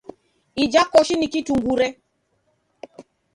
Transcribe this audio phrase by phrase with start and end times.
[0.63, 1.87] Ija koshi ni kitungure.